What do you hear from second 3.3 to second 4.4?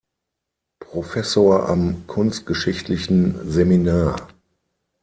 Seminar.